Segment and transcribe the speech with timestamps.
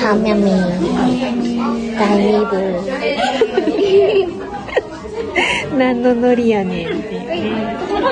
[0.00, 0.54] タンミャミン
[1.96, 2.54] 第2部
[5.78, 7.20] 何のノリやねんって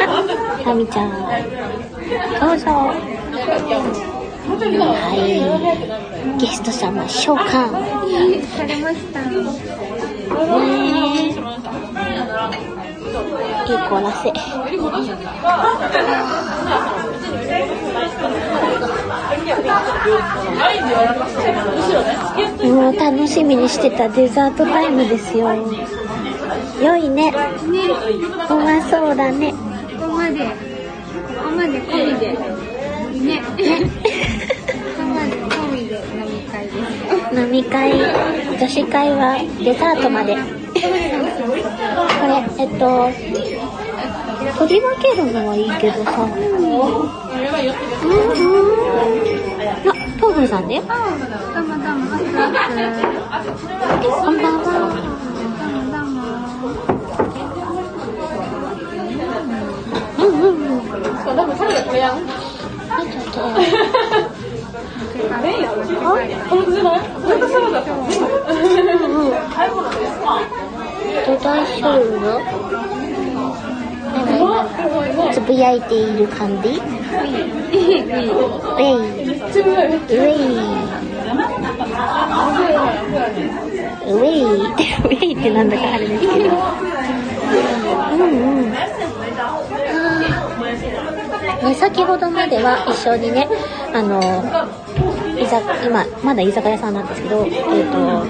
[0.07, 1.11] あタミちゃん
[2.41, 2.67] どうぞ
[4.53, 7.47] はいゲスト様召喚
[8.57, 9.21] されました。
[9.21, 9.37] ね
[11.17, 11.31] え
[13.71, 14.33] いい子らせ
[22.65, 25.55] もう楽しみにしてたデザートタイムですよ。
[26.83, 27.31] 良いね。
[27.31, 27.37] ね、
[28.51, 29.53] うまそうだね。
[29.53, 30.51] ここまで、こ
[31.45, 33.51] こまで込みで、ね、こ
[34.97, 37.35] こまで込みで飲み会です。
[37.35, 37.93] 飲み会。
[38.59, 40.35] 女子会はデザートまで。
[40.35, 40.39] こ
[42.27, 43.11] れえっと
[44.59, 46.13] 取り分けるのはいいけどさ。
[46.13, 46.29] あ
[50.21, 52.07] トーフンさんだよどうもどうも。
[54.21, 54.55] こんばん。
[54.55, 55.01] はどうもどうも。
[60.19, 60.61] うんうん。
[60.61, 61.27] う
[69.29, 69.71] んはい
[71.25, 73.00] ちょっとと大丈夫なんか
[75.33, 76.69] つぶやいている感じ？
[76.69, 76.77] ウェ
[78.81, 78.95] イ
[84.07, 86.51] ウェイウェイってウェイってなんだかあるんですけど
[88.13, 88.71] うんうん
[91.63, 93.47] ね、先ほどまでは一緒にね、
[93.93, 94.21] あの、
[95.39, 97.53] 居酒今、まだ居酒屋さんなんですけど、えっ、
[97.93, 98.27] と、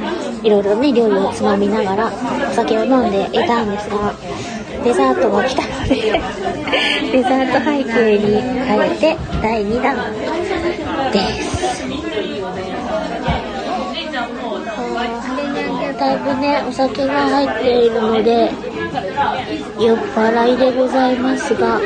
[0.47, 0.51] い。
[0.51, 0.63] ろい。
[0.63, 2.11] ろね、料理をつまみながら、
[2.51, 3.47] お酒を飲んでい。
[3.47, 4.13] たんですが、
[4.85, 5.95] デザートが来たので、
[7.13, 9.97] デザート背景に変えて、第2弾
[11.13, 11.61] です。
[15.99, 18.51] だいぶね、お酒が入っているので、
[19.79, 21.79] 酔っ払いでございますが、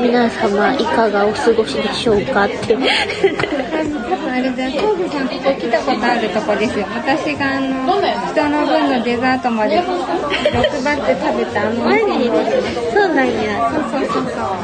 [0.00, 2.76] 皆様いかがお過ごしでしょうかって。
[4.40, 6.86] あれだ、トーフさんここ来たことあるとこですよ。
[6.88, 8.00] 私があの、
[8.32, 9.84] 人の分のデザートまで6
[10.82, 11.84] バッて食べたあの。
[11.84, 12.00] マジ
[12.90, 13.68] そうなんや。
[13.68, 14.56] そうそうそうそう。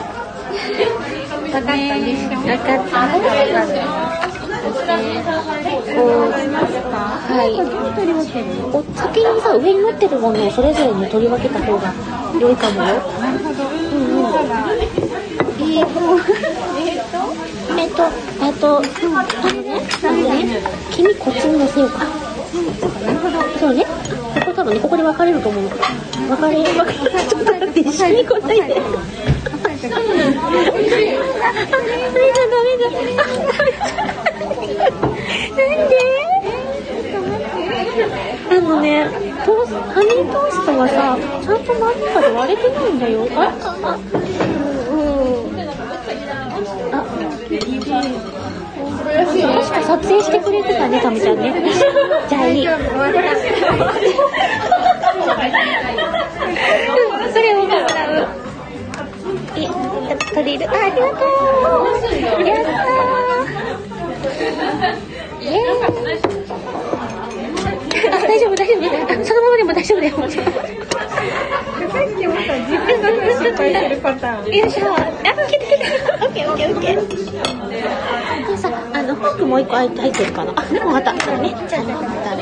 [1.45, 3.77] 分かったでしょ分かった分かる。
[5.93, 6.33] こう、
[6.91, 6.97] か
[7.29, 7.53] はい。
[8.73, 11.93] お酒にさ、上に乗ってるものをそれぞれに取り分けた方が
[12.41, 12.97] 良いかもよ。
[13.21, 13.69] なるほど。
[13.69, 14.37] うんうん。
[15.69, 16.76] えー
[17.97, 18.03] と、
[18.45, 21.99] えっと、あのね、あのね、君こっちに乗せようか。
[21.99, 22.05] な
[23.13, 23.41] るほど。
[23.59, 23.85] そうね。
[23.85, 25.71] ここ多分ね、ここで分かれると思うの。
[25.71, 28.75] 分かれ、分かれ、ちょっと待って、一緒に答えて。
[28.75, 29.81] ダメ
[32.27, 33.25] だ、ダメだ。
[35.57, 35.97] なんで
[38.49, 39.07] あのね、
[39.45, 43.27] トースハニートーストがさ、ちゃんと真ん中で割れてないんだよ。
[43.35, 43.53] あ、
[49.25, 51.55] 撮影してくれてたね、かみちゃんね。
[52.29, 52.69] じゃあいい。
[57.33, 57.87] それをもらう。
[59.57, 59.59] え、
[60.35, 60.71] 取れる。
[60.71, 62.47] あ、ありがとう。
[62.47, 63.27] やったー。
[65.41, 65.77] イエーイ。
[68.09, 68.79] あ、大丈夫、大丈夫。
[69.25, 70.15] そのままでも大丈夫だよ。
[73.57, 74.55] パターン。
[74.55, 74.93] よいしょ。
[74.93, 75.59] あ、来た来
[76.19, 76.27] た。
[76.27, 76.97] オッケーオッケーオッケー。
[78.47, 80.53] でさ、あの、フォークもう一個入ってるかな？
[80.57, 81.19] あ、でもた。
[81.21, 81.55] そうね。
[81.69, 81.91] じゃあ、た
[82.33, 82.35] あ。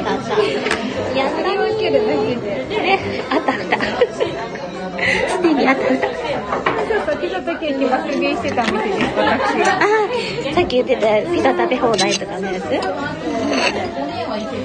[1.14, 2.40] やった取り分けるだけで。
[2.82, 2.98] ね、
[3.30, 3.78] あったあった。
[5.28, 6.06] すでにあったあった。
[6.84, 9.76] そうそう、ピザとケーキ爆買いしてたお店です、私が。
[9.76, 9.80] あ、
[10.54, 12.68] さっき言ってたピザ食べ放題とかのやつ？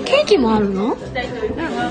[0.06, 0.88] ケーキもあるの？
[0.88, 1.06] なんか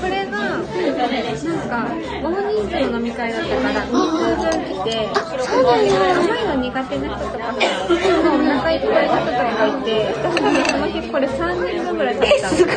[0.01, 0.38] これが、
[0.79, 1.87] なんか、
[2.23, 5.09] 大人数の飲み会だったから、人数分来て。
[5.49, 7.93] 甘いの苦手な人とかさ、お
[8.37, 11.37] 腹いっぱいの人とかがいて、私多分その日これ3
[11.67, 12.55] 人分ぐらい食たの。
[12.55, 12.73] すごい。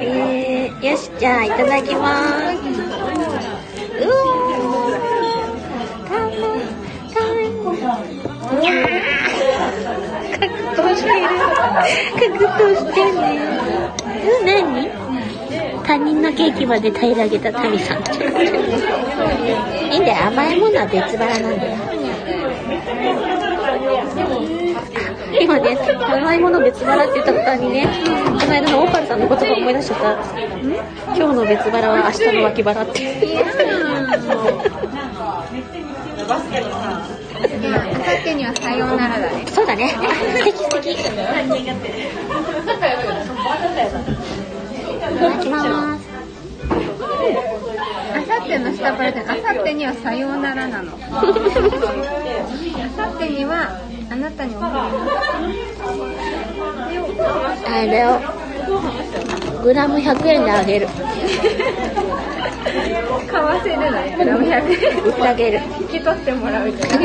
[0.00, 2.16] えー、よし、じゃあ、いただきま
[2.50, 2.64] す。
[4.00, 4.14] うわ。
[6.08, 7.50] かわいい。
[10.34, 10.46] 格
[10.76, 11.26] 闘してる。
[12.14, 14.03] 格闘してるね。
[14.44, 14.90] 何？
[15.84, 17.98] 他人のケーキまで平らげたタミさん。
[17.98, 21.76] いいんだよ、甘いものは別腹なんだよ。
[25.40, 27.32] 今ね、甘いもの別腹って言った。
[27.32, 30.12] 途端にね、この間のオーパルさんの言葉思い出しちゃった。
[31.14, 33.00] 今日の別腹は明日の脇腹って。
[36.24, 36.40] かか
[38.14, 39.44] ってにはさようならだね。
[39.48, 39.88] そうだね。
[39.88, 40.96] 素敵素敵。
[43.74, 43.76] い
[45.00, 46.04] ただきます。
[48.14, 50.92] あさっての下パレで、あさってにはさようならなの。
[50.96, 50.98] あ
[52.96, 53.80] さってには、
[54.10, 54.90] あなたに送りま
[57.56, 57.66] す。
[57.68, 58.20] あれを、
[59.62, 60.88] グラム100円であげる。
[63.30, 65.02] 買わせるのね、グラム100円。
[65.02, 65.60] 売ってあげる。
[65.80, 67.00] 引き取ってもらうじゃん。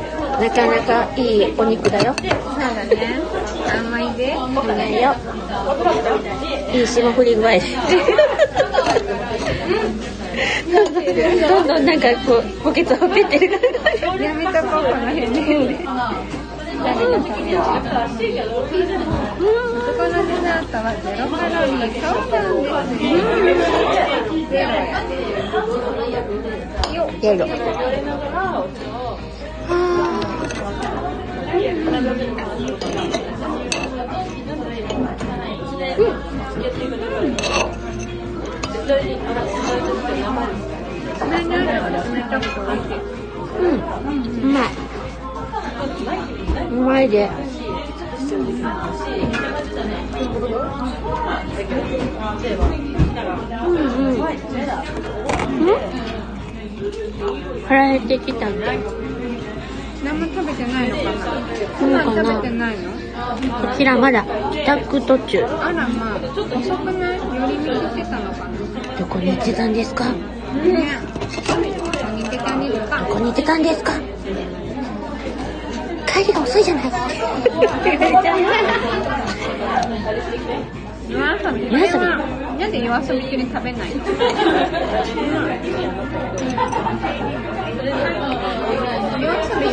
[0.40, 2.14] なかなかいいお肉だよ。
[2.14, 3.20] そうだね。
[3.72, 4.34] 甘いで。
[4.34, 5.14] ないよ。
[6.72, 7.60] いい霜降り具合で。
[11.48, 13.56] どんどんなんかこう、ポケットをペってるか
[14.06, 14.16] ら。
[14.16, 15.78] やめとこう、この辺で。
[16.84, 16.98] ー
[17.80, 17.88] ト
[22.66, 22.84] は
[27.20, 27.36] ゼロ。
[27.36, 27.46] ゼロ
[31.64, 31.70] うん。
[44.42, 44.68] うまい。
[46.70, 47.30] うまいで。
[47.30, 47.30] う
[53.66, 53.70] ん。
[53.70, 54.16] うん。
[54.16, 54.24] うん。
[57.66, 58.60] 腹減ってきたん。
[58.60, 58.66] だ。
[60.04, 61.12] 何も食べてないのかな？
[61.78, 62.96] そう今かな食べてないのこ
[63.76, 64.22] ちらまだ
[64.52, 65.44] 帰宅途中。
[65.44, 68.98] あらまあ、遅くない寄り道してたのかな？
[68.98, 70.04] どこに行ってたんですか？
[70.12, 70.18] ね。
[71.48, 71.54] ど
[73.14, 73.92] こに行ってたんですか？
[76.06, 76.84] 帰りが遅いじゃない
[81.08, 81.62] 夜遊び。
[81.72, 81.98] 夜遊び。
[82.00, 84.04] なんで夜遊び中に食べないの？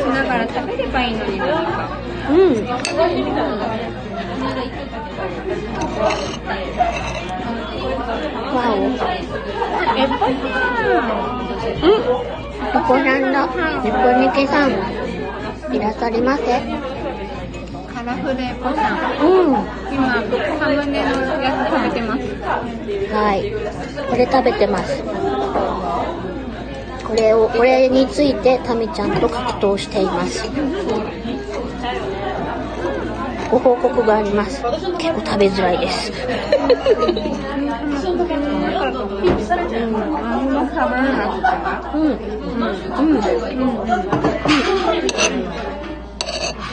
[0.01, 1.65] 夜遊びしながら食べればいいのになん。
[1.65, 1.89] か
[2.29, 2.37] うん。
[2.37, 2.67] うん。
[8.55, 8.77] わお。
[9.97, 10.33] えっぽい
[11.81, 12.11] うん。
[12.73, 13.31] お子さん。
[13.31, 13.47] の
[13.81, 14.71] 日本にけさん、
[15.73, 16.43] いらっしゃいませ。
[17.93, 18.97] カラフルエポさん。
[19.21, 19.53] うん。
[19.93, 20.13] 今
[20.59, 21.07] サムネの
[21.41, 22.21] やつ食べてます
[23.13, 23.37] はい。
[24.09, 25.03] これ食べてます。
[27.11, 30.45] これを、これについてタミちゃんと格闘しています。
[33.51, 34.63] ご報告があります。
[34.97, 36.13] 結構食べづらいです。
[36.13, 36.15] う
[41.97, 42.01] ん。
[42.01, 42.15] うん。
[42.95, 43.19] うん。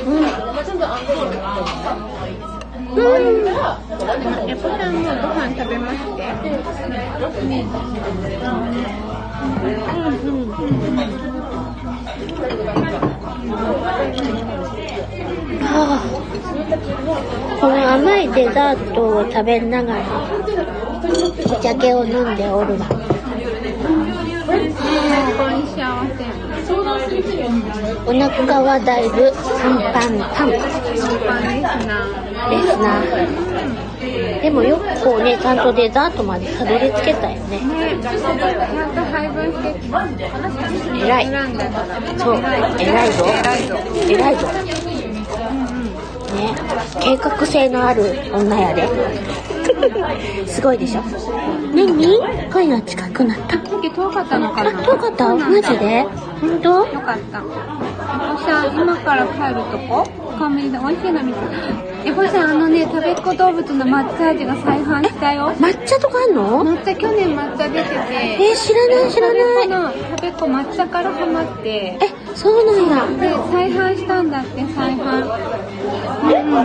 [0.07, 0.49] うん。
[4.49, 4.95] エポさん。
[4.95, 6.23] もご飯食べまして
[8.41, 8.63] は
[9.11, 9.18] あ、
[17.61, 20.03] この甘いデザートを食べながら
[21.01, 22.89] お酒を飲んでおるわ。
[28.07, 31.51] お腹はだいぶパンパンパンでパン
[32.51, 33.88] ですなすな。
[34.43, 37.59] でもよくこうね、ちゃんとデザートまでたどり着けたよね。
[37.59, 38.19] ねちゃん
[38.95, 39.69] と配分して
[41.05, 41.27] 偉い。
[42.19, 42.37] そう、
[42.81, 43.27] 偉いぞ。
[43.27, 43.77] 偉いぞ
[44.09, 44.47] 偉いぞ。
[46.29, 46.55] ね、
[47.01, 48.03] 計画性のある
[48.33, 48.89] 女やで。
[50.47, 51.03] すごいでしょ。
[51.75, 52.21] 何？
[52.53, 53.57] 声が近くなった。
[53.57, 55.35] さっき遠かったのかあ、な遠かった？
[55.35, 56.07] マジで？
[56.41, 56.69] 本当？
[56.71, 57.39] よかった。
[57.39, 60.07] エポさん、今から帰るとこ？
[60.39, 61.37] コンビニで美味しいの見つ
[62.05, 65.51] けエポさん、あのね、食べっ子動物の抹茶味が再販したよ。
[65.59, 66.65] 抹茶とかあんの？
[66.65, 67.95] 抹茶、去年抹茶出てて。
[68.41, 69.69] えー、知らない知らない。
[69.69, 71.99] の食べっ子抹茶からハマって。
[72.01, 73.05] え、そうなんや。
[73.21, 75.25] で、再販したんだって、再販。
[76.23, 76.57] うんうん。
[76.57, 76.65] う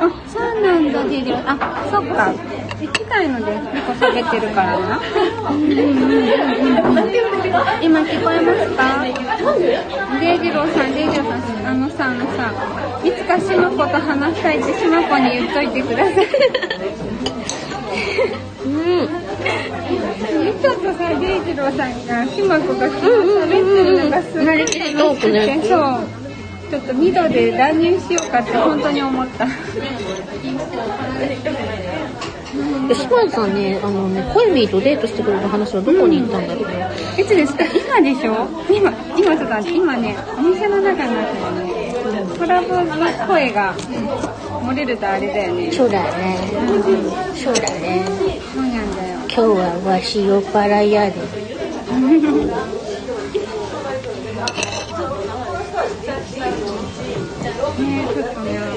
[0.00, 1.38] あ、そうなんだ、ジェジロ。
[1.44, 2.32] あ、そっか。
[2.80, 5.00] 行きたいので、2個食べてるからな。
[7.82, 9.04] 今聞こえますか？
[9.04, 12.52] ジェジローさん、ジェジローさん、あのさ、あのさ、
[13.04, 16.26] いつかシマ子と話したいってシマ子に言っといてください。
[18.64, 18.72] ーん。
[18.72, 20.46] うん。
[20.46, 22.06] ゆかとさ、ジェイジローさん。
[22.06, 25.00] が、シマ子が昨日喋ってるのがすごい楽しくて、うん。
[25.00, 25.32] うん。
[25.32, 25.50] うん。
[25.50, 25.62] うん。
[25.62, 26.08] そう。
[26.70, 29.46] ちょっとミドで乱入しようかって本当に思った。
[32.88, 36.90] 吉村さんね、あのね、コエミーとデートしてくれた話はどこに行ったんだろうね。
[37.18, 38.48] いつでした今でしょ？
[38.70, 41.92] 今、今ちょ、今ね、お店の中になってね、
[42.38, 45.70] コラボの声が漏れるとあれだよね。
[45.72, 46.38] そうだよね。
[47.34, 48.04] そうだね。
[48.54, 49.18] そうなんだよ。
[49.24, 51.16] 今日はわし酔っ払いやで。
[57.78, 58.71] ねえ、ちょっとね。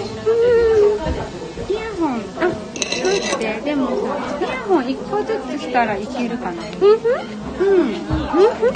[3.66, 3.94] でもさ、
[4.40, 6.62] イヤホン一個ずつしたらいけるかな。
[6.62, 7.96] ふんふんうん。
[7.96, 8.74] ふんふん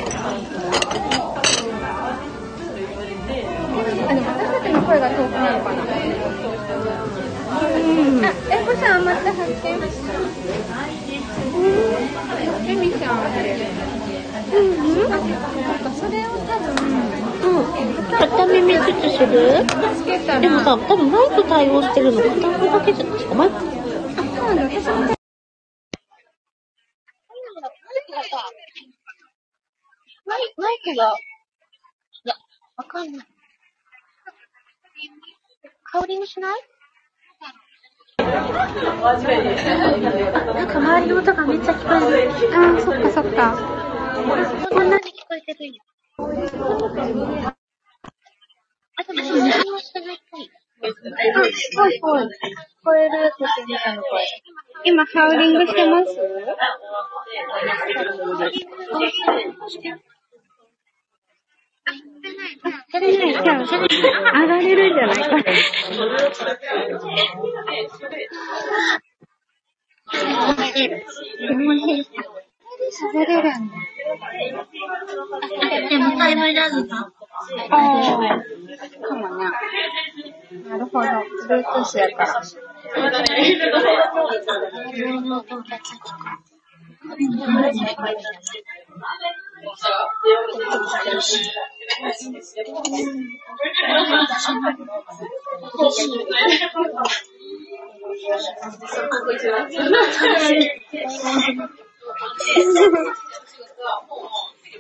[4.10, 5.84] あ、でも私たちの声が遠くなるかな。
[7.76, 7.78] う
[8.20, 8.26] ん。
[8.26, 9.78] あ、え、こさん余った発見？
[11.54, 12.66] うん。
[12.68, 13.38] エミさんあれ。
[14.50, 16.66] うんうんあ、そっか、それを多分、
[17.46, 17.70] うん。
[18.18, 19.64] 片耳ずつする？
[20.42, 23.69] でもさ、多分マイク対応してるの片方だけじゃないマイクあ、そうなんだ、私も。
[24.70, 24.76] マ
[30.38, 31.18] イマイクが、
[32.24, 32.36] いや、
[32.78, 33.28] わかんない。
[35.92, 36.62] 香りもしない
[38.20, 38.28] な
[40.66, 42.32] んか周りの音がめっちゃ聞こえる。
[42.32, 43.58] あ、そっかそっか。
[44.70, 45.82] こんなに聞こえてるんや。
[48.98, 50.59] あ、でも、何もしてないっぽい。
[50.82, 50.86] あ、
[51.76, 52.24] ぽいぽい。
[52.24, 52.28] 聞
[52.84, 53.34] こえる。
[53.34, 54.26] って言ったの声。
[54.86, 56.16] 今、ハウリングしてます
[62.92, 64.92] それね、じゃあ、それ、上がれる。
[64.92, 65.44] んじゃないこれ。
[72.92, 73.60] 喋れる。
[73.60, 73.76] んだ。
[75.62, 77.12] あでも、タイムいらずだ。
[77.32, 79.08] ああ。
[79.08, 79.46] かもね。
[80.68, 81.08] なるほど。
[81.48, 82.42] Bluetooth やから。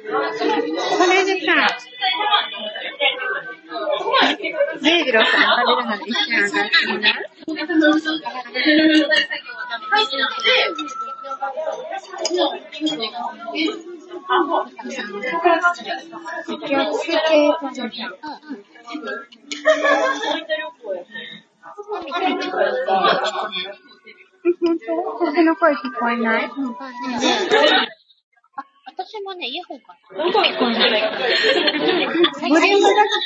[0.07, 1.67] これでさ、
[4.81, 7.13] ゼイジローさんが食べるので一瞬上がってもらう
[16.61, 17.19] 気をつけて。
[24.61, 26.49] 本当私の声聞こえない？
[29.11, 30.23] 私もね、イヤホンかな。
[30.23, 31.01] 聞こえない。
[32.47, 33.17] ボリュームが聞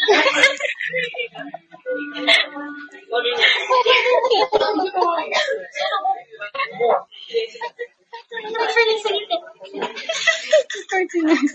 [10.90, 11.38] こえてない。
[11.38, 11.52] ス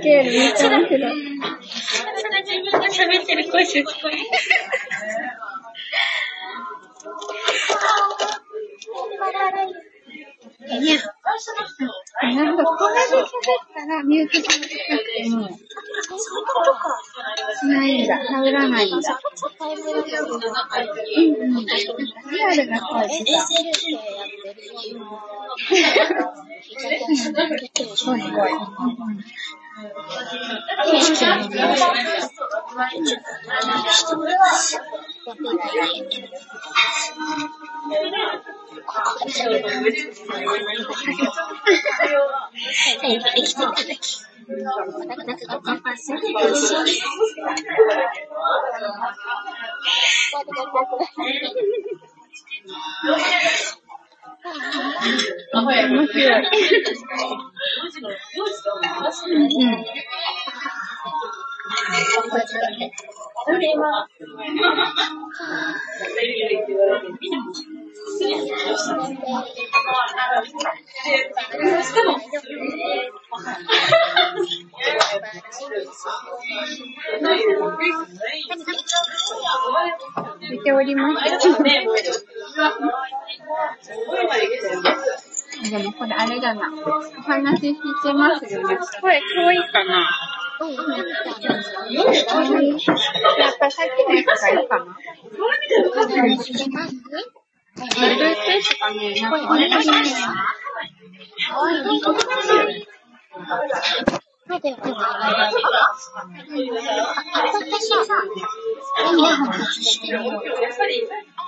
[0.00, 1.14] ケールめっちゃ面白い。
[2.46, 4.26] 自分が喋ってる声しか聞こえない。
[13.16, 13.30] るほど。
[13.30, 14.74] これで喋ったらミュートしなくて
[15.30, 15.48] も、
[17.60, 18.06] しないん。
[18.06, 18.16] だ。
[18.16, 19.00] 入らないん。
[19.00, 19.20] だ。
[21.16, 21.24] うん。
[21.46, 21.66] うん。
[21.66, 23.46] リアルな声ってさ、
[40.16, 40.60] すごい
[43.10, 43.56] す
[55.62, 55.84] ごい。
[55.84, 56.44] 面白い。
[86.20, 86.70] あれだな。
[86.84, 88.76] お話ししてますよね。
[89.00, 90.06] 声遠いかな
[90.58, 90.76] 遠い。
[93.38, 94.96] やっぱさっきのやつがいいかな、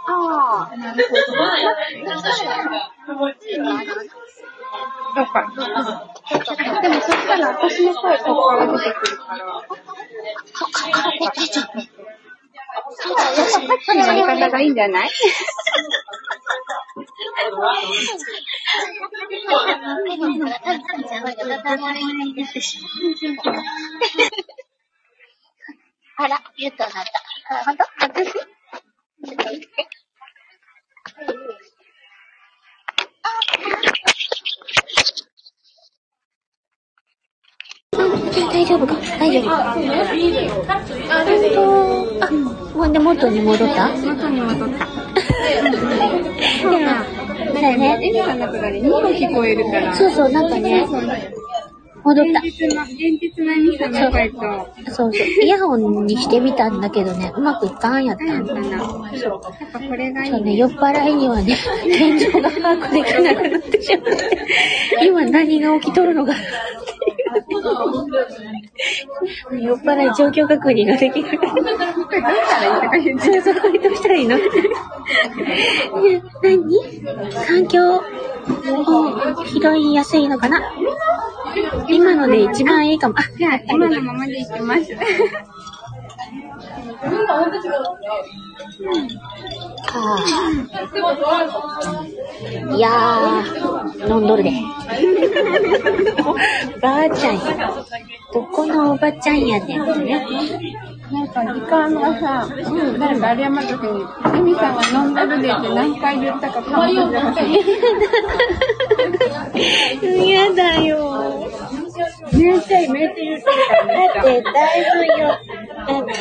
[0.07, 0.71] あ、あ、
[5.14, 5.57] 確かに。
[6.83, 8.25] でもそしたら私の声、か
[8.79, 9.45] 出てくるから。
[9.45, 10.88] かった。
[10.91, 11.85] や
[13.35, 15.11] っぱさっきの方がいいんじゃない？
[26.17, 27.00] あら、ゆうとなった。
[27.55, 28.29] あ、ほんと私。
[33.23, 33.29] あ、
[38.52, 38.95] 大丈夫か？
[39.19, 39.85] 大丈夫か本
[41.54, 42.25] 当？
[42.25, 42.28] あ、
[42.75, 44.87] ほんで元に戻った元に戻った。
[46.62, 47.04] そうだ。
[47.54, 47.99] だよね。
[48.02, 49.95] エミさんのとこに2も聞こえるから。
[49.95, 50.87] そうそう、なんかね。
[52.04, 52.40] 戻った。
[52.40, 54.40] 現実の、現実のエミさんの声と、
[54.92, 55.26] そうそう。
[55.42, 58.54] イヤホンにしてみたんだけどね、うまくいかんやったんだ。
[58.54, 59.12] なんかな。
[59.12, 59.40] やっ
[59.73, 61.56] ぱこれがいいそうね、酔っ払いにはね、
[61.87, 66.35] 現状が把握できなくなってしまって、今何が起きとるのか。
[69.53, 71.47] 酔っ払い状況確認ができなくて。
[71.47, 73.41] どうしたらいいとか言って。
[73.41, 74.39] そ、こにどうしたらいいの
[76.43, 76.71] 何？
[77.47, 78.03] 環境を
[79.45, 80.61] 拾いやすいのかな
[81.89, 83.15] 今ので一番いいかも。
[83.19, 84.83] あ、じゃあ、今のままでいきます。
[92.76, 94.52] いやー、飲んどるで。
[96.80, 97.40] ばあちゃんや。
[98.32, 100.26] どこのおばちゃんやねんね。
[101.11, 102.49] なんか時間がさ、
[102.99, 104.04] 誰かあれ山時に、
[104.38, 107.40] エミさんが飲んだるでって何回言ったかカウントしてほし
[110.09, 110.25] い。
[110.25, 111.50] 嫌だよ。
[112.32, 114.23] めっちゃめっちゃ言ってるからめっちゃ。
[114.23, 115.38] だって、だいぶよ。
[115.87, 116.12] だって。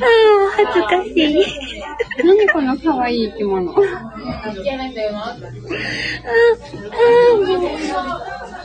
[0.00, 1.44] ああ、恥ずかしい。
[2.24, 3.72] 何この可愛い生き物。
[3.72, 3.80] ああ、
[7.36, 7.70] もう。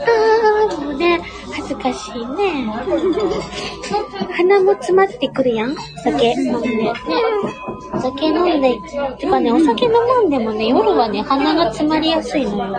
[0.03, 1.21] あ、もうね、
[1.53, 2.65] 恥ずかしいね。
[4.35, 5.75] 鼻も詰まってくるやん。
[6.03, 6.67] 酒飲んで。
[7.93, 7.97] ね。
[7.97, 8.77] お酒飲んで、
[9.17, 9.91] てかね、お酒飲
[10.27, 12.75] んでもね、夜はね、鼻が詰まりやすいのよ。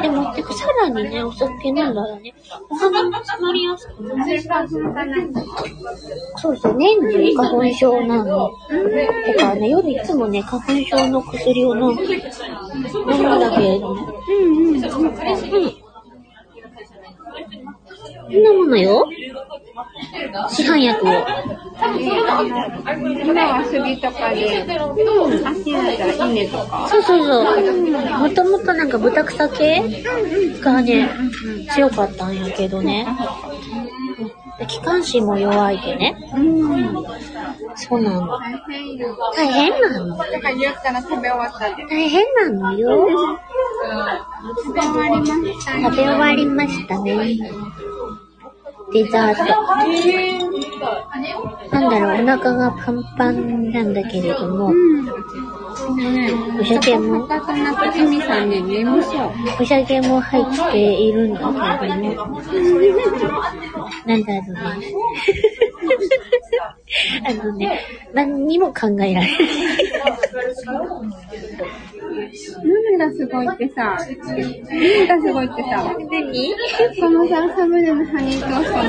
[0.00, 2.34] でも、てかさらにね、お酒飲んだらね、
[2.70, 5.32] お鼻も詰まりやすくなる。
[6.36, 8.50] そうそう、年中花粉症なの。
[9.24, 12.02] てかね、夜いつもね、花粉症の薬を飲む。
[12.02, 13.76] 飲むだけね。
[13.76, 14.74] うんうん。
[14.76, 15.87] うん。
[18.30, 19.06] 飲むのよ。
[20.50, 21.10] 市販薬を。
[23.24, 26.88] 今は杉とかで、足だったら稲とか。
[26.88, 28.18] そうそうそう。
[28.18, 29.82] もともとなんか豚草系
[30.60, 31.08] がね、
[31.74, 33.06] 強かったんやけどね。
[34.58, 36.16] で気管支も弱いでね。
[36.34, 36.92] うん。
[37.76, 38.38] そうなの。
[39.36, 40.16] 大変なの。
[40.16, 41.70] だから言ったら食べ終わった。
[41.86, 43.08] 大変なのよ。
[44.64, 45.72] 食べ終わりました。
[45.80, 47.38] 食べ終わりましたね。
[48.92, 49.42] デザート。
[51.70, 54.72] なんだろう、お腹がパンパンなんだけれども、
[56.60, 57.28] お酒も、ん
[58.50, 59.14] ね、眠そう。
[59.60, 61.76] お酒も入っているんだけども、な
[64.16, 64.60] んだろうね。
[67.26, 67.80] あのね、
[68.12, 69.26] 何にも考えられない。
[72.64, 73.96] 何がすごいってさ、
[74.68, 76.54] 何がすごいってさ、何？
[76.98, 78.88] このさ、サムネのハニートーストね、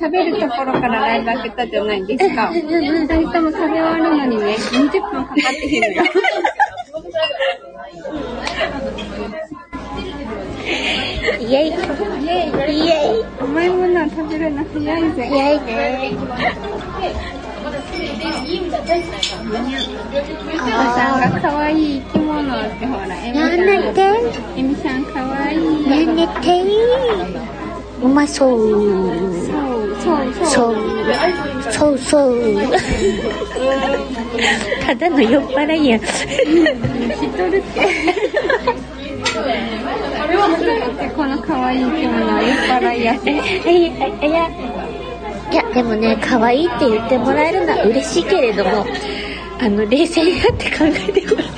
[0.00, 2.50] 食べるところからライブ開けたじゃないですか。
[2.52, 2.62] 二
[3.06, 6.04] 人とも食べ終わるのにね、20分かかってへんのよ。
[11.40, 11.44] イ。
[11.44, 11.68] ェイ。
[11.68, 12.78] イェイ。
[12.78, 13.24] イェイ。
[13.40, 15.26] 甘いものは食べるの早いぜ。
[15.28, 16.16] 早いね。
[20.50, 24.00] お子さんが可愛い生き物ってほら、エミやさんめて。
[24.56, 25.58] エミさん可愛い。
[25.84, 26.42] やめて。
[28.02, 29.37] うまそう。
[30.02, 30.48] そう、そう、そう。
[30.50, 30.74] そう。
[31.72, 32.34] そうそう。
[34.86, 36.00] ただの酔っ払いやん。
[36.00, 36.08] 知っ
[37.36, 37.88] とるって。
[41.16, 43.32] この可愛い生き物は酔っ払いやすい。
[43.32, 44.48] いや、いや、
[45.50, 48.86] いや、でもね、可愛いって言ってもらえるのは嬉しいけれども、
[49.60, 51.52] あの、冷静になって考えてください。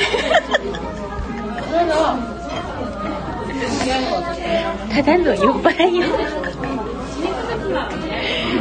[4.94, 6.06] ただの酔っ払いよ。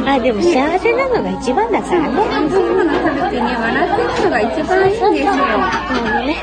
[0.06, 2.08] あ、でも幸せなのが一番だからね。
[2.08, 5.30] 美味しいもの食べてね、笑ってるのが一番いいんですよ。
[5.30, 5.34] あ
[6.14, 6.36] のね、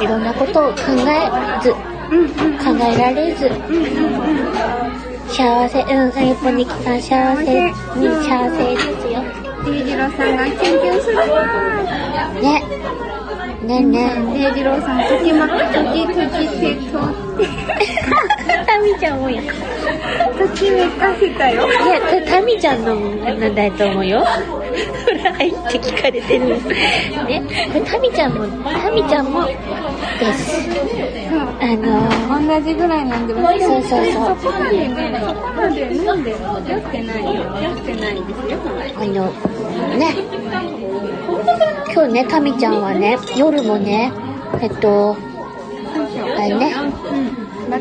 [0.00, 1.30] いろんなことを考え
[1.62, 3.50] ず、考えられず、
[5.28, 9.22] 幸せ、うん、あゆぽにきさん幸せ、に幸せですよ。
[9.64, 11.22] デイジローさんがキュンキュンするわ
[12.40, 12.62] ね。
[13.62, 13.92] ねね。
[14.32, 15.54] デイジローさん、ときま、と
[15.92, 16.98] きときてと、
[18.66, 19.42] タミちゃんもや。
[19.94, 21.66] いときめかせたよ。
[21.66, 24.20] や、これタミちゃんのなんだと思うよ。
[24.20, 24.24] ほ
[25.24, 26.48] ら、入って聞かれてる。
[26.48, 27.42] ね。
[27.68, 29.54] これタミちゃんも、タミちゃんも、で
[30.34, 30.68] す。
[31.60, 37.32] あの同じぐらいなんで、そうそうそうそこまでね、そこまでなんで、酔ってないよ。
[37.60, 38.58] 酔ってないんですよ。
[38.96, 39.32] あの、
[39.98, 40.14] ね。
[41.92, 44.12] 今日ね、タミちゃんはね、夜もね、
[44.60, 45.16] えっと、
[46.36, 46.74] あれね、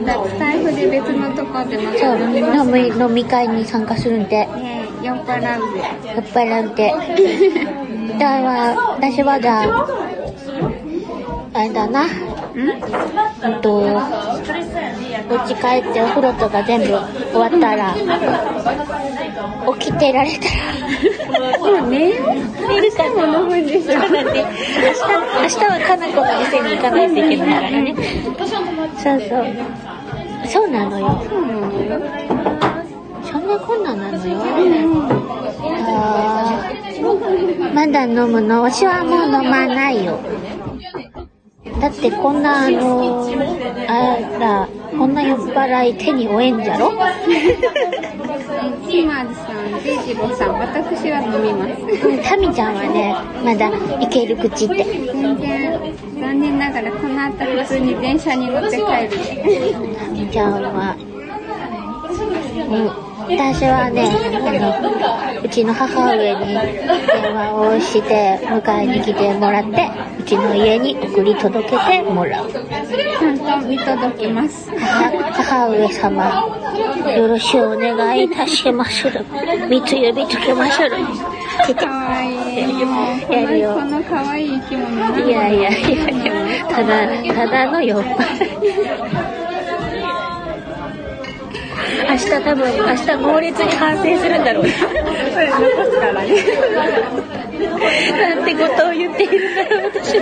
[0.06, 6.94] だスタイフで別のとこでまそう、た飲み飲み、飲み会に参加するんで、ね酔っ払うで酔っ払うて。
[8.14, 9.88] だから、私はじゃあ、
[11.54, 12.06] あれだな。
[12.58, 12.60] う
[13.50, 16.96] んと、家帰ってお風呂とか全部終
[17.36, 17.94] わったら、
[19.78, 22.30] 起きてられたら、もう寝よう
[22.68, 24.00] 寝るかも飲むんですよ。
[24.00, 24.32] だって、明日、
[25.44, 27.96] 明日はかなこの店に行かないといけないからね。
[28.98, 29.46] そうそう。
[30.48, 31.22] そうなのよ。
[31.30, 32.02] そうなのよ
[33.22, 34.36] そんなこんなんなのよ。
[35.90, 38.64] あーまだ飲むの？
[38.64, 40.20] 私はもう飲まないよ。
[41.80, 43.28] だってこんなあの
[43.88, 46.92] あら、こんな酔っ払い手に負えんじゃろ？
[48.88, 53.14] ひまさんでじぼさん私は飲みますうんタミちゃんはね、
[53.44, 53.70] まだ
[54.02, 54.84] いける口って。
[54.84, 55.80] 全然
[56.20, 60.96] 残念ながらこの後普通に電車に乗って帰るでタミちゃんは、
[62.70, 63.07] うん。
[63.30, 72.50] 私はね、あの、うちの母上に電話をして、迎えに来てもらって、うちの家に送り届けてもらう。
[72.50, 72.62] ちゃ
[73.34, 76.48] んと見届けます母母上様、
[77.18, 79.26] よろしくお願いいたしまする。
[79.70, 80.92] 三つ指つけまする。
[81.76, 86.26] かわいいるこのかわいい生き物いやいやいやい
[86.60, 89.37] や、ただ、ただの酔っ払い。
[92.10, 94.70] 明日多分、明日猛烈に反省するんだろうな。
[94.70, 94.82] 残
[95.86, 96.30] すからね
[98.20, 100.14] なんてことを言っているんだろう、私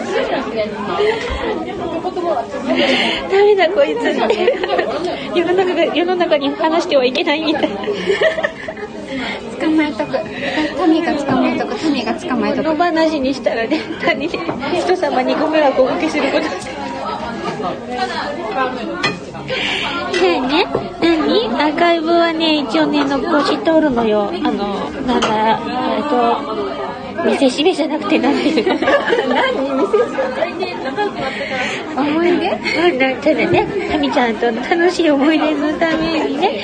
[3.32, 4.54] ダメだ、こいつって。
[5.36, 7.76] 世の中が、世の中に話してはいけないみたいな。
[9.60, 10.20] 捕まえとく
[10.78, 14.42] タミが捕まえとくタミが捕まえとく野放しにしたらね、単に人
[14.96, 16.46] 様にご迷惑をおかけすること。
[19.46, 19.56] ね。
[20.22, 20.66] えね、
[21.02, 21.50] 何？
[21.62, 24.30] アーカイブはね、一応ね、残しとるのよ。
[24.30, 25.60] あの、なんだ、
[25.98, 28.74] えっと、見せしめじゃなくてなんていうの
[29.34, 29.70] 何？
[29.76, 29.98] 見せ
[31.96, 32.52] 思い出？
[32.52, 36.62] うんただね、タミちゃんとの楽しい思い出のためにね、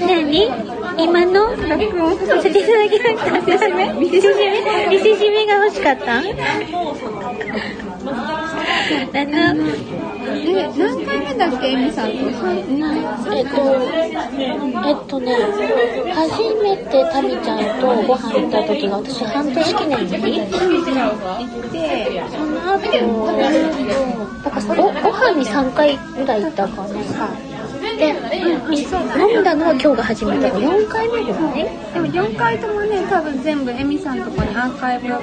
[0.00, 0.50] 何？
[0.98, 3.94] 今の録音させていただきました。
[3.94, 6.18] 見せしめ見せしめが欲しかった？
[6.18, 6.20] あ
[9.24, 9.38] の、
[10.26, 12.16] え何回目だっけエミさんと？
[12.30, 12.58] 三
[13.36, 13.56] えっと、
[14.86, 15.34] えっとね、
[16.14, 20.48] 初めてタミちゃんとご飯行った時が私半年記念の日行っ
[21.70, 21.78] て
[22.30, 22.80] その後、
[24.44, 27.53] だからごご飯に3回ぐらい行ったかな。
[27.96, 28.14] で、
[29.18, 35.16] 飲んだのは今日が初めてだから4回目ぐらいでも4回ともね多分全部エミさんとこにアーカイブいや、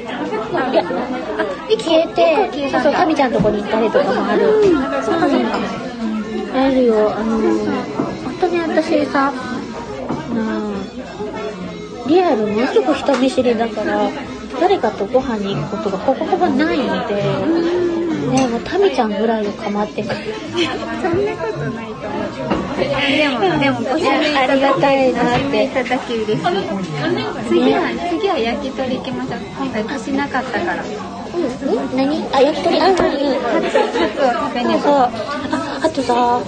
[1.78, 4.64] 消えて、そうそう、タミちゃんのとこに行ったりとかもある。
[5.04, 5.92] そうかそうか。
[6.54, 10.72] あるよ、あのー、本当に私さ、なあ
[12.08, 14.10] リアルものすごく人見知りだから、
[14.60, 20.16] 誰かとご飯に行くことがほぼほぼないので、ねもうタミちゃんぐらいを構ってくる。
[21.02, 22.01] そんなことない
[22.82, 25.64] でもでもご指名ありがたいなって。
[25.66, 25.70] い。
[25.70, 26.42] ただき嬉しい
[27.48, 32.98] 次は次は焼き鳥行きましょう今回足しなかったからうん何あ、焼き鳥あ、うんうん。
[32.98, 33.82] カツを
[34.34, 34.94] 食べにそう。
[34.94, 35.12] あ、
[35.84, 36.42] あとさ、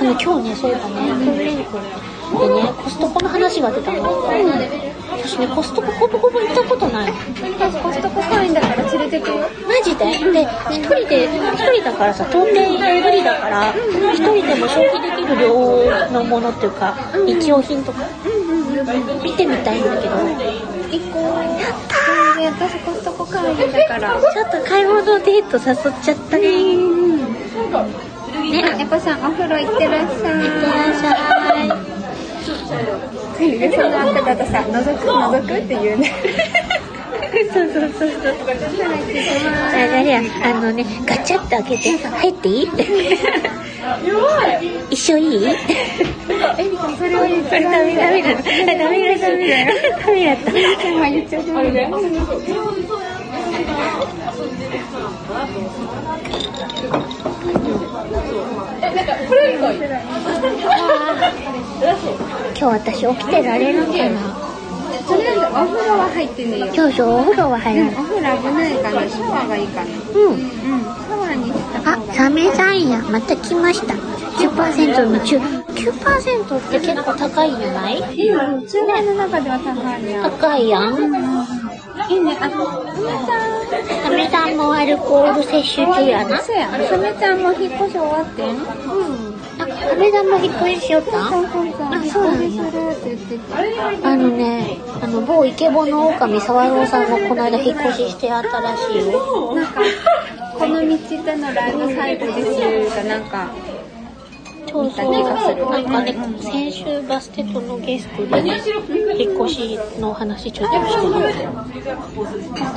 [0.00, 0.96] あの今日ね、そういえばね、
[1.34, 4.87] でね、コストコの話が出たの。
[5.18, 7.12] 私ね、コストコほぼほぼ行ったことない。
[7.12, 9.36] コストコ会員だから連れてくよ。
[9.66, 10.04] マジで？
[10.04, 11.30] で、一人で、一
[11.74, 13.74] 人だからさ、到底無理だから、
[14.14, 15.50] 一人でも消費できる量
[16.12, 16.94] のものっていうか、
[17.26, 18.04] 日用品とか、
[19.22, 21.22] 見てみたいんだけど、行こう。
[21.60, 22.68] やったー。
[22.68, 24.20] 私コストコ会員だから。
[24.32, 26.42] ちょっと買い物デート誘っちゃったね。
[28.38, 30.44] ね、エコさんお風呂行ってらっしゃい。
[30.44, 31.37] いってらっしゃい。
[32.68, 36.12] その後だとさ覗く覗くって言うね
[37.52, 38.20] そうそうそうそう。
[38.48, 42.68] あれや、あのね、ガチャッと開けて、入っていい
[44.90, 45.40] 一緒いい
[46.98, 48.34] それは言っちゃダメダメだ。
[48.34, 48.42] ダ
[48.90, 49.18] メだ。
[49.18, 49.66] ダメだ。
[49.98, 50.32] ダメだ。
[50.32, 50.50] った。
[50.90, 51.82] 今言っちゃダメだ。
[61.88, 62.27] よ
[62.58, 64.38] 今日私起きてられるのかな
[65.08, 67.88] とりあえずお風呂は入ってねえよ今日そうお風呂は入らうん。
[67.88, 70.32] お風呂危ないからシャワーがいいかなうん。
[70.32, 71.52] うんシャワーにし
[71.84, 73.94] たあサメさんや、また来ました。
[73.94, 77.98] 9%の中、9%って結構高いんじゃない？
[77.98, 80.92] うん中華の中では高いな高いやん。
[82.10, 82.48] いいねあ
[84.04, 86.38] サメちゃんもアルコール摂取中やな。
[86.42, 88.56] そうや、サメちゃんも引っ越し終わってん？
[88.56, 89.37] うん。
[89.88, 91.26] あ、サメちゃんも引っ越ししよった？
[91.26, 91.30] あ
[92.04, 92.62] そうなんや。
[94.04, 99.54] あのね、あの、某イケボの狼沢朗さんもこの間引っ越ししてあったらしいよ。
[99.54, 99.80] なんか、
[100.58, 100.86] この道
[101.24, 103.48] でのライブ最後ですが、なんか、
[104.70, 105.12] そうそう。
[105.70, 108.62] なんかね、先週バステットのゲストでね、
[109.18, 111.38] 引っ越しの話ちょっとしてもらって。
[111.42, 111.46] ち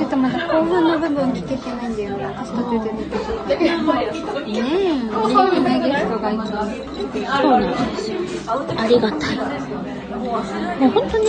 [0.04, 2.24] ょっとまだ後半の部分聞けてないんだよね。
[2.24, 3.76] 私途中で出てた。
[4.40, 6.46] ねえ、人気ないゲストがいて。
[6.46, 8.16] そうなんですよ。
[8.46, 9.36] ありがたい。
[9.36, 11.24] もうほんとね、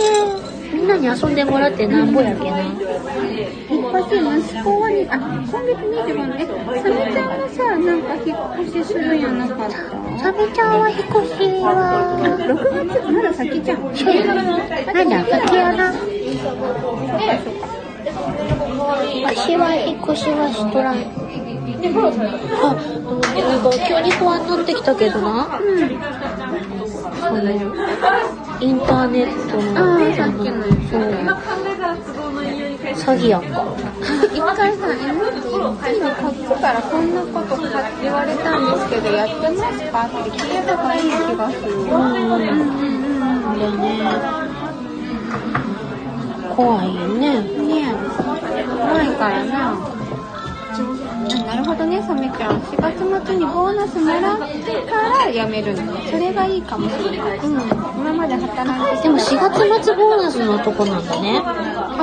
[0.74, 2.58] みんなに遊んでもらってなんぼやけな。
[2.60, 4.18] 引っ越し、
[4.50, 6.46] 息子はに、あ、今月25日、え、
[6.82, 9.76] サメちゃんもさ、なんか引っ越しするんやなかった？
[10.18, 11.70] サメちゃんは引っ越しは、
[12.40, 12.52] 6
[12.88, 13.78] 月まだ先じゃん。
[13.84, 15.92] なんだ、先やな。
[19.26, 20.96] 私は引っ越しはしとらん。
[20.96, 20.98] あ、
[23.36, 25.46] なんか急に不安になってきたけどな。
[27.20, 27.40] その、
[28.60, 29.74] インターネットの、
[30.14, 30.64] さっきの
[32.94, 33.64] 詐欺やんか。
[34.32, 34.94] 一回さ、の
[36.14, 37.56] こっちからこんなこと
[38.02, 41.72] 言われたんですけど、やってますかって聞いた方がいい気がする。
[41.72, 41.86] う
[43.64, 43.94] ん、ね。
[46.54, 47.42] 怖いよね。
[47.42, 47.92] ねえ、
[48.94, 49.76] 前からな。
[51.46, 52.60] なるほどね、サメちゃん。
[52.60, 56.10] 4月末にボーナスもらってから辞めるのね。
[56.10, 57.38] それがいいかもしれない。
[57.38, 57.52] うん。
[57.96, 61.42] 今まで働いてでも4月末ボーナスのとこなんだね。
[61.44, 61.54] あ、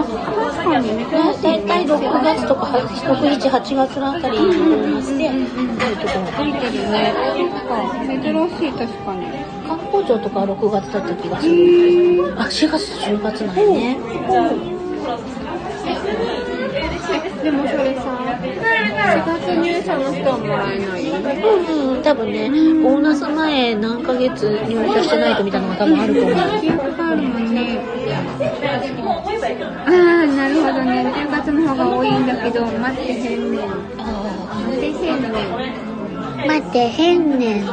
[0.03, 1.05] 確かにね。
[1.05, 1.07] ね、
[1.43, 5.45] 大体6月とか6、7、8月のあたりにボーナスで、出る
[5.97, 7.13] ところ降りてるね。
[8.23, 9.19] 珍しい、確かに。
[9.67, 11.53] 観光庁とかは6月だった気がする。
[12.37, 13.97] あ、4月、10月なんやね。
[17.41, 17.80] でもそれさ、4
[19.01, 21.41] 月入社の人はもらえないよね。
[21.43, 21.95] うん。
[21.95, 22.49] うん、多分ね、
[22.81, 26.35] ボーナス前何ヶ月入社してないとみたいなのが多分あると思う。
[26.37, 27.53] あるもん。
[27.53, 27.79] ね。
[29.85, 31.11] ああ、なるほどね。
[31.15, 32.25] 10月の方が多いん。
[32.27, 33.51] だけど、待ってへん。
[33.51, 33.69] ねん。
[34.47, 35.21] 待ってへん。
[35.21, 35.29] ね
[36.39, 36.45] ん。
[36.47, 37.39] 待ってへん。
[37.39, 37.65] ねん。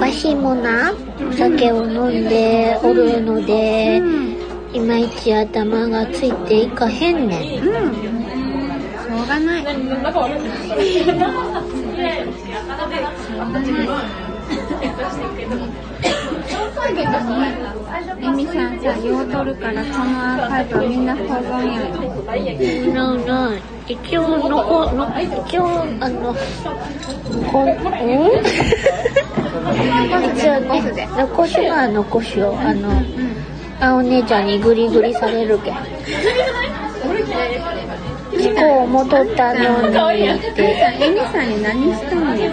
[0.00, 0.92] わしもな、
[1.28, 2.28] お酒を飲ん。
[2.28, 4.36] でおるので、うん。
[4.72, 7.28] いまいち頭がついていかへん。
[7.28, 7.62] ねん。
[7.62, 7.70] う
[8.14, 8.17] ん。
[9.28, 9.62] がない。
[9.62, 9.70] しょ
[16.66, 16.90] うが
[17.22, 17.52] ない。
[18.20, 22.94] エミさんさ、用取るからこのアーカイブはみんな保存やよ。
[22.94, 23.52] なな
[23.86, 26.34] 一応のこの一応あの
[27.50, 27.76] こんうん
[30.36, 33.02] 一応ね残しは残しよあの
[33.80, 35.74] あお姉ちゃんにグリグリされるけん
[38.38, 39.60] チコを戻ったの
[40.12, 40.62] にって
[41.00, 42.50] エミさんに何したのよ。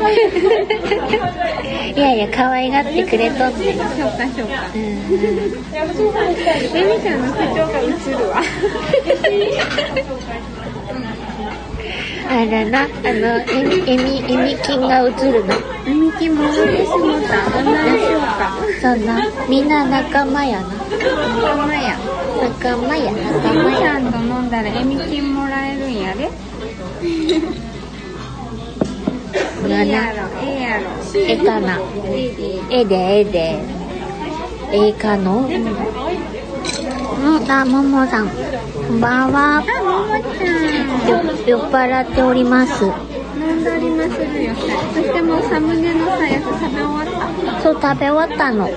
[1.96, 4.54] いやいや可愛がってくれとってそうかそうか。
[4.74, 4.84] うんエ
[6.84, 8.34] ミちゃんの口調が映るわ。
[12.28, 15.54] あらなあのえみえみえみ金が映るの？
[15.86, 17.34] エミキ戻ってしもた。
[17.52, 18.58] どんなでしょうか。
[18.82, 19.10] そんな
[19.48, 21.96] みんな仲間やなほんまや。
[22.42, 26.30] 仲間や仲間やさんと飲んだらエミキもらえるんやで。
[29.68, 30.84] ええやろ、ええやろ。
[31.16, 32.34] ええかなえ
[32.70, 32.86] えで。
[32.86, 33.40] えでえで
[34.72, 35.50] ええかのう
[37.40, 38.34] んあももさんこ
[38.94, 41.26] んばんはあ、ももちゃん。
[41.28, 42.92] よ酔っ払っております飲
[43.60, 44.54] んだりまするよ。
[44.94, 47.62] そしてもうサムネのさ、やつ食べ終わった。
[47.62, 48.70] そう食べ終わったの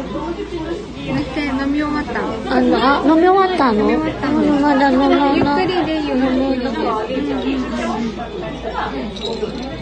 [1.18, 2.20] そして飲み終わった？
[2.20, 3.90] あのあ飲み終わったの？
[3.90, 6.64] ゆっのくりでいいよ、飲みで。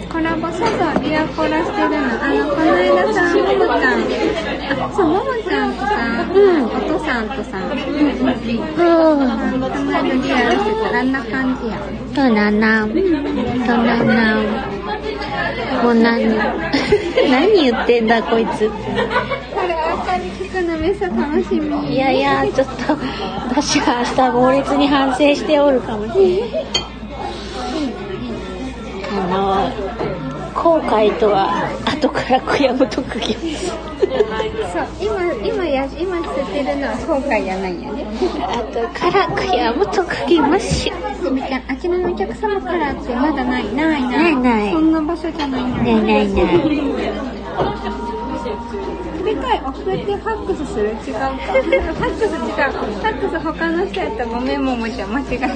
[0.09, 1.97] コラボ、そうそう、ビアコラしてるの。
[2.25, 4.01] あの、この間さ、ももちゃん、
[4.81, 5.91] あ、そう、ももちゃんとさ、
[6.33, 7.77] うんお父さんとさ、うん。
[8.75, 11.13] この間リアルしてたらあん。
[11.13, 11.77] な感じや。
[12.15, 12.97] そうだなそう
[13.85, 14.41] だな
[15.83, 16.25] もう何
[17.31, 18.07] 何言ってん。
[18.07, 18.71] だこいつ
[20.57, 21.95] くのめっちゃ楽しみ。
[21.95, 22.97] いやいやちょっと
[23.49, 26.67] 私は明日猛烈に反省しておるかもしれない
[29.13, 29.69] あの
[30.55, 38.05] 後悔とは後から悔やむ特技そう、今、今や、今捨ててるのは後悔やないんやね。
[38.05, 40.91] 後から悔やむ特技もし
[41.21, 44.09] すみちゃん、あちらのお客様からってまだない、ない、な。
[44.09, 45.69] ないいないそんな場所じゃないの。
[45.69, 46.97] ないないない
[49.27, 50.91] でかい送ってファックスする？
[50.91, 51.03] 違うか。
[51.03, 52.39] ファックス違う。
[52.39, 52.71] ファ
[53.11, 55.49] ックス他の人やったらごめんももちゃん間違えた。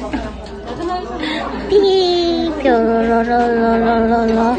[1.68, 4.56] ピー、ぴょろろろろろろろ。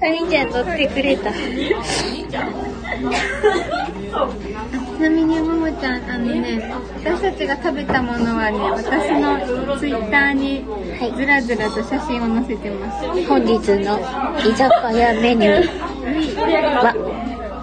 [0.00, 1.30] タミちゃん乗ってくれた。
[5.02, 6.62] ちなみにももちゃんあのね
[7.02, 10.64] 私たちが食べたものはね私のツイッターに
[10.96, 11.12] はい。
[11.16, 13.26] ずらずらと写真を載せてます。
[13.26, 13.98] 本日の
[14.38, 15.66] 居酒屋メニュー。
[16.84, 16.94] は、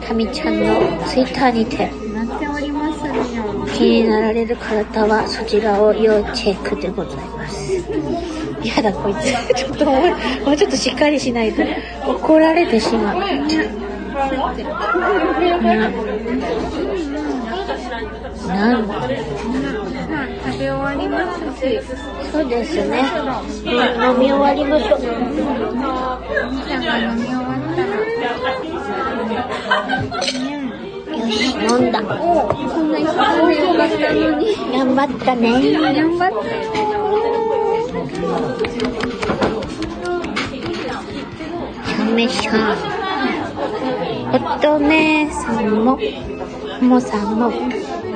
[0.05, 3.65] タミちゃんのツイッターにて、なっておりますよ。
[3.73, 7.71] 気になられる方はそちらを要チェックでございます。
[8.67, 9.31] やだこいつ。
[9.55, 11.63] ちょっともうもうちょっとしっかりしないと。
[12.05, 13.19] 怒られてしまう。
[17.69, 19.07] なんさあ
[20.43, 21.61] 食べ終わりますし
[22.31, 23.03] そうですね。
[23.65, 23.73] 飲
[24.19, 24.99] み終わりましょう。
[24.99, 27.89] みーちゃんが飲み終わったら
[31.17, 31.95] よし、飲んだ。
[31.99, 33.13] そんな一生
[33.47, 35.45] でよかったのに頑張ったね。
[35.93, 36.47] 頑張って
[41.85, 42.51] しゃめしゃ
[44.31, 45.97] 乙女さんも、
[46.81, 47.51] もさんも、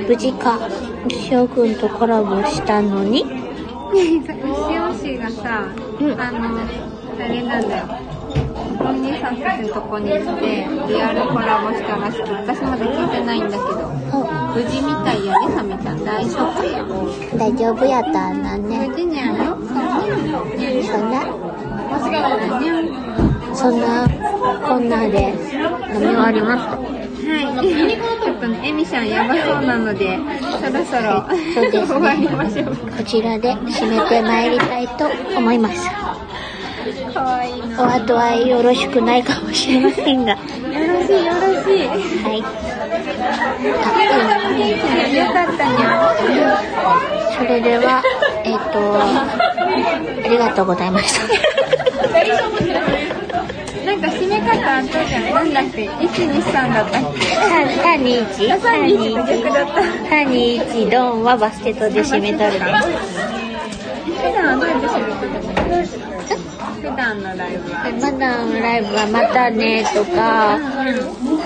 [0.07, 0.59] 無事か、
[1.29, 3.43] 翔くんとコラボしたのに、ね
[3.93, 5.67] えさ牛尾氏がさ、
[5.99, 6.19] うん。
[6.19, 7.83] あのあれなんだよ。
[8.79, 13.63] お兄さんたちのとこに来てリアルコラボしたらしく私まだ聞いてないんだけど
[14.55, 16.83] 無事みたいやねサメちゃん大丈夫や
[17.37, 18.87] 大丈夫やったんだね。
[18.87, 19.55] 無事にゃんよ
[20.83, 21.21] そんな、
[23.53, 24.09] そんな、
[24.67, 25.33] こんなで。
[25.93, 27.02] 飲み終わります。
[27.25, 27.45] はい。
[28.23, 32.75] ちょっとね、エミちゃんやばそうなので、そろそろ、そうですね終わりましょう。
[32.75, 35.07] こちらで締めてまいりたいと
[35.37, 35.89] 思います。
[37.13, 37.83] かわいいな。
[37.83, 40.31] お後はよろしくないかもしれませんが。
[40.31, 41.87] よろしい、よろしい。
[42.23, 42.39] はい。
[45.15, 46.11] よかったにゃ。
[46.11, 47.01] あ、
[47.37, 48.03] それでは、
[48.43, 48.97] えっ、と、
[50.25, 52.92] ありがとうございました。
[54.43, 55.23] 方あったじゃん。
[55.33, 57.19] なんだっけ ?1、2、3だったっけ
[57.83, 59.81] 3、2、1、3、2、3、2、1、逆だった。
[59.81, 62.59] 3、2、1、ドンはバスケットで締めとるね。
[64.23, 65.33] 普段はどうやって締めてる
[66.83, 67.77] 普段のライブは。
[68.01, 70.59] まだのライブはまたねとか、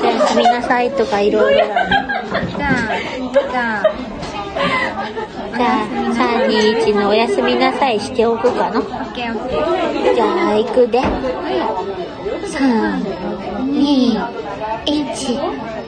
[0.01, 1.65] おやすみなさいとかいろいろ。
[1.65, 1.79] じゃあ、
[3.31, 3.83] じゃあ、
[5.55, 8.81] じゃあ、3、2、1のおやすみなさいしておくかな。
[8.81, 10.99] じゃあ、行くで。
[11.01, 12.06] 3、2、
[12.57, 14.17] 321、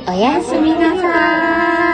[0.08, 1.88] おやすみなさーい。